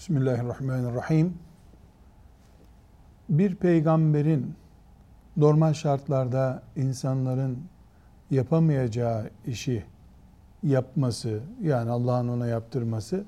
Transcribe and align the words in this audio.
Bismillahirrahmanirrahim. 0.00 1.34
Bir 3.28 3.54
peygamberin 3.54 4.54
normal 5.36 5.72
şartlarda 5.72 6.62
insanların 6.76 7.58
yapamayacağı 8.30 9.30
işi 9.46 9.84
yapması, 10.62 11.40
yani 11.62 11.90
Allah'ın 11.90 12.28
ona 12.28 12.46
yaptırması 12.46 13.24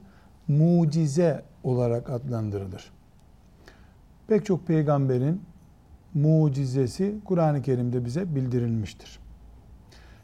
mucize 0.48 1.42
olarak 1.64 2.10
adlandırılır. 2.10 2.92
Pek 4.28 4.46
çok 4.46 4.66
peygamberin 4.66 5.42
mucizesi 6.14 7.14
Kur'an-ı 7.24 7.62
Kerim'de 7.62 8.04
bize 8.04 8.34
bildirilmiştir. 8.34 9.18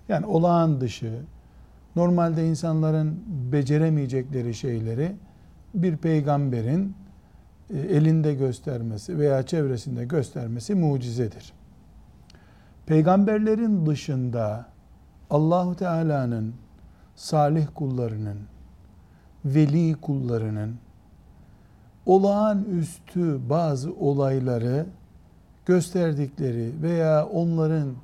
Yani 0.08 0.26
olağan 0.26 0.80
dışı, 0.80 1.22
normalde 1.96 2.48
insanların 2.48 3.24
beceremeyecekleri 3.52 4.54
şeyleri 4.54 5.16
bir 5.74 5.96
peygamberin 5.96 6.94
e, 7.70 7.78
elinde 7.78 8.34
göstermesi 8.34 9.18
veya 9.18 9.42
çevresinde 9.42 10.04
göstermesi 10.04 10.74
mucizedir. 10.74 11.52
Peygamberlerin 12.86 13.86
dışında 13.86 14.66
Allahu 15.30 15.76
Teala'nın 15.76 16.54
salih 17.16 17.66
kullarının, 17.74 18.38
veli 19.44 19.94
kullarının 19.94 20.76
olağanüstü 22.06 23.40
bazı 23.50 23.94
olayları 23.94 24.86
gösterdikleri 25.66 26.72
veya 26.82 27.26
onların 27.26 27.94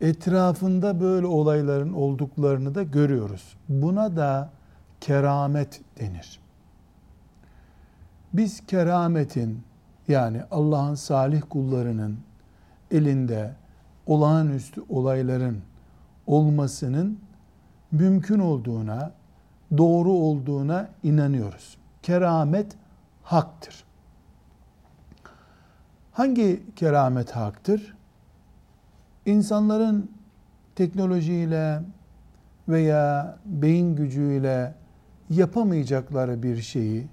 etrafında 0.00 1.00
böyle 1.00 1.26
olayların 1.26 1.92
olduklarını 1.92 2.74
da 2.74 2.82
görüyoruz. 2.82 3.56
Buna 3.68 4.16
da 4.16 4.50
keramet 5.00 5.80
denir. 6.00 6.40
Biz 8.32 8.66
kerametin 8.66 9.62
yani 10.08 10.42
Allah'ın 10.50 10.94
salih 10.94 11.42
kullarının 11.50 12.18
elinde 12.90 13.54
olağanüstü 14.06 14.82
olayların 14.88 15.58
olmasının 16.26 17.18
mümkün 17.92 18.38
olduğuna, 18.38 19.12
doğru 19.78 20.10
olduğuna 20.12 20.88
inanıyoruz. 21.02 21.78
Keramet 22.02 22.76
haktır. 23.22 23.84
Hangi 26.12 26.62
keramet 26.76 27.30
haktır? 27.30 27.96
İnsanların 29.26 30.10
teknolojiyle 30.76 31.82
veya 32.68 33.36
beyin 33.44 33.96
gücüyle 33.96 34.74
yapamayacakları 35.30 36.42
bir 36.42 36.56
şeyi 36.56 37.06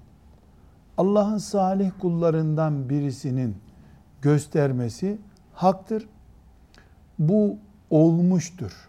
Allah'ın 0.98 1.38
salih 1.38 1.90
kullarından 2.00 2.88
birisinin 2.88 3.56
göstermesi 4.22 5.18
haktır. 5.52 6.08
Bu 7.18 7.56
olmuştur. 7.90 8.88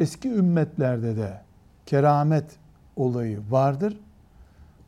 Eski 0.00 0.28
ümmetlerde 0.28 1.16
de 1.16 1.40
keramet 1.86 2.56
olayı 2.96 3.40
vardır. 3.50 4.00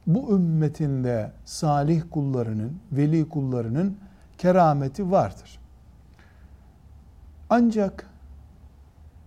Bu 0.07 0.37
ümmetinde 0.37 1.33
salih 1.45 2.03
kullarının, 2.11 2.81
veli 2.93 3.29
kullarının 3.29 3.97
kerameti 4.39 5.11
vardır. 5.11 5.61
Ancak 7.51 8.07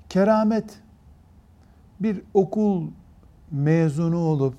keramet 0.09 0.79
bir 1.99 2.21
okul 2.33 2.87
mezunu 3.51 4.17
olup 4.17 4.55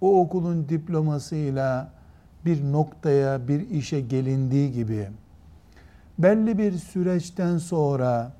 o 0.00 0.20
okulun 0.20 0.68
diplomasıyla 0.68 1.90
bir 2.44 2.72
noktaya, 2.72 3.48
bir 3.48 3.70
işe 3.70 4.00
gelindiği 4.00 4.72
gibi 4.72 5.08
belli 6.18 6.58
bir 6.58 6.72
süreçten 6.72 7.58
sonra 7.58 8.32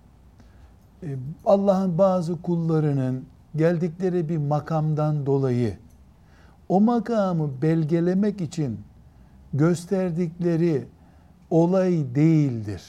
e, 1.03 1.17
Allah'ın 1.47 1.99
bazı 1.99 2.43
kullarının 2.43 3.25
geldikleri 3.57 4.29
bir 4.29 4.37
makamdan 4.37 5.27
dolayı 5.27 5.79
o 6.69 6.81
makamı 6.81 7.63
belgelemek 7.63 8.41
için 8.41 8.81
gösterdikleri 9.53 10.85
olay 11.51 12.15
değildir. 12.15 12.83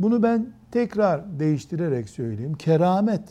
Bunu 0.00 0.22
ben 0.22 0.46
tekrar 0.70 1.40
değiştirerek 1.40 2.08
söyleyeyim. 2.08 2.54
Keramet 2.54 3.22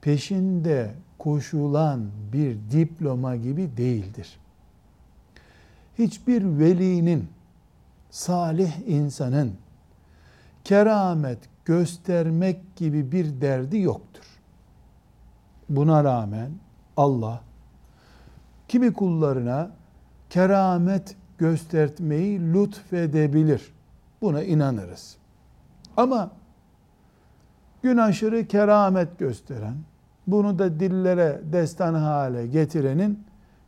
peşinde 0.00 0.94
koşulan 1.28 2.10
bir 2.32 2.56
diploma 2.70 3.36
gibi 3.36 3.76
değildir. 3.76 4.38
Hiçbir 5.98 6.58
velinin, 6.58 7.28
salih 8.10 8.72
insanın 8.86 9.52
keramet 10.64 11.38
göstermek 11.64 12.76
gibi 12.76 13.12
bir 13.12 13.40
derdi 13.40 13.78
yoktur. 13.78 14.24
Buna 15.68 16.04
rağmen 16.04 16.50
Allah 16.96 17.40
kimi 18.68 18.92
kullarına 18.92 19.70
keramet 20.30 21.16
göstermeyi 21.38 22.52
lütfedebilir. 22.54 23.72
Buna 24.20 24.42
inanırız. 24.42 25.16
Ama 25.96 26.30
gün 27.82 27.96
aşırı 27.96 28.46
keramet 28.46 29.18
gösteren, 29.18 29.74
bunu 30.28 30.58
da 30.58 30.80
dillere 30.80 31.40
destan 31.52 31.94
hale 31.94 32.46
getirenin 32.46 33.24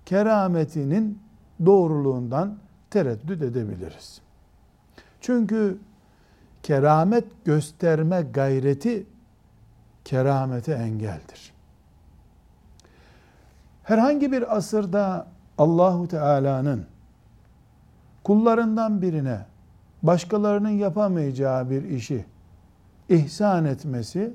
kerametinin 0.06 1.18
doğruluğundan 1.66 2.58
tereddüt 2.90 3.42
edebiliriz. 3.42 4.20
Çünkü 5.20 5.78
keramet 6.62 7.44
gösterme 7.44 8.22
gayreti 8.22 9.06
keramete 10.04 10.72
engeldir. 10.72 11.52
Herhangi 13.82 14.32
bir 14.32 14.56
asırda 14.56 15.26
Allahu 15.58 16.08
Teala'nın 16.08 16.86
kullarından 18.24 19.02
birine 19.02 19.46
başkalarının 20.02 20.68
yapamayacağı 20.68 21.70
bir 21.70 21.84
işi 21.84 22.24
ihsan 23.08 23.64
etmesi 23.64 24.34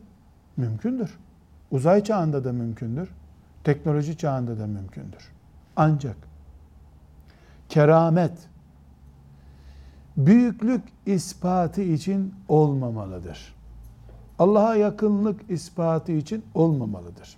mümkündür. 0.57 1.17
Uzay 1.71 2.03
çağında 2.03 2.43
da 2.43 2.51
mümkündür. 2.51 3.09
Teknoloji 3.63 4.17
çağında 4.17 4.59
da 4.59 4.67
mümkündür. 4.67 5.31
Ancak 5.75 6.15
keramet 7.69 8.49
büyüklük 10.17 10.83
ispatı 11.05 11.81
için 11.81 12.35
olmamalıdır. 12.47 13.55
Allah'a 14.39 14.75
yakınlık 14.75 15.51
ispatı 15.51 16.11
için 16.11 16.45
olmamalıdır. 16.53 17.37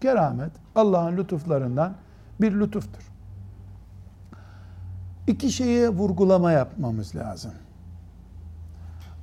Keramet 0.00 0.52
Allah'ın 0.74 1.16
lütuflarından 1.16 1.94
bir 2.40 2.52
lütuftur. 2.52 3.10
İki 5.26 5.50
şeye 5.50 5.88
vurgulama 5.88 6.52
yapmamız 6.52 7.16
lazım. 7.16 7.52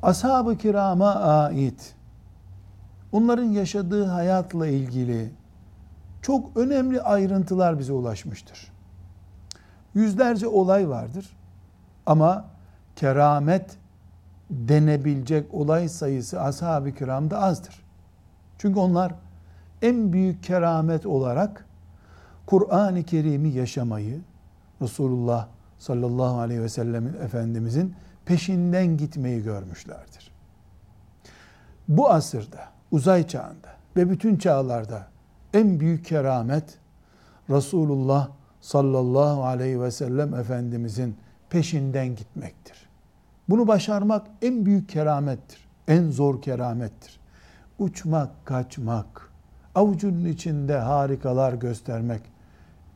Ashab-ı 0.03 0.57
kirama 0.57 1.15
ait 1.15 1.95
onların 3.11 3.43
yaşadığı 3.43 4.05
hayatla 4.05 4.67
ilgili 4.67 5.29
çok 6.21 6.57
önemli 6.57 7.01
ayrıntılar 7.01 7.79
bize 7.79 7.93
ulaşmıştır. 7.93 8.71
Yüzlerce 9.93 10.47
olay 10.47 10.89
vardır 10.89 11.37
ama 12.05 12.45
keramet 12.95 13.77
denebilecek 14.49 15.53
olay 15.53 15.89
sayısı 15.89 16.41
ashab-ı 16.41 16.91
kiramda 16.91 17.41
azdır. 17.41 17.83
Çünkü 18.57 18.79
onlar 18.79 19.13
en 19.81 20.13
büyük 20.13 20.43
keramet 20.43 21.05
olarak 21.05 21.65
Kur'an-ı 22.45 23.03
Kerim'i 23.03 23.49
yaşamayı 23.49 24.21
Resulullah 24.81 25.47
sallallahu 25.79 26.39
aleyhi 26.39 26.61
ve 26.61 26.69
sellemin 26.69 27.13
Efendimizin 27.13 27.95
peşinden 28.25 28.97
gitmeyi 28.97 29.43
görmüşlerdir. 29.43 30.31
Bu 31.87 32.09
asırda 32.09 32.76
uzay 32.91 33.27
çağında 33.27 33.69
ve 33.97 34.09
bütün 34.09 34.37
çağlarda 34.37 35.07
en 35.53 35.79
büyük 35.79 36.05
keramet 36.05 36.77
Resulullah 37.49 38.29
sallallahu 38.61 39.43
aleyhi 39.43 39.81
ve 39.81 39.91
sellem 39.91 40.33
Efendimizin 40.33 41.15
peşinden 41.49 42.15
gitmektir. 42.15 42.89
Bunu 43.49 43.67
başarmak 43.67 44.27
en 44.41 44.65
büyük 44.65 44.89
keramettir. 44.89 45.67
En 45.87 46.11
zor 46.11 46.41
keramettir. 46.41 47.19
Uçmak, 47.79 48.45
kaçmak, 48.45 49.31
avucunun 49.75 50.25
içinde 50.25 50.77
harikalar 50.77 51.53
göstermek 51.53 52.21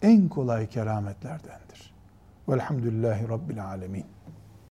en 0.02 0.30
kolay 0.30 0.68
kerametlerdendir. 0.68 1.94
Velhamdülillahi 2.50 3.30
Rabbil 3.30 3.66
Alemin. 3.66 4.06